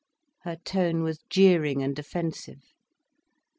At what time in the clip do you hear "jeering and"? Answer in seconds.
1.29-1.99